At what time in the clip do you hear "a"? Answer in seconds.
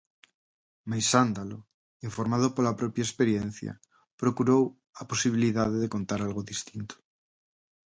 5.01-5.03